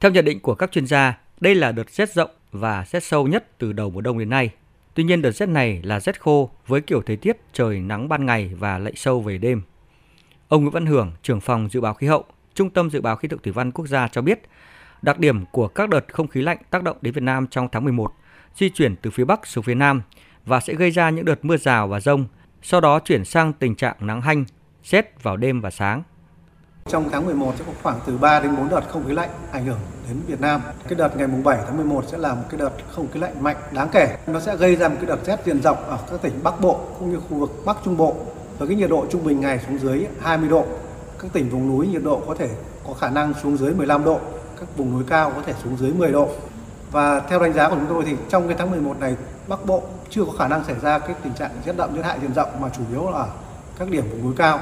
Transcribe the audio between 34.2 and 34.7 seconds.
Nó sẽ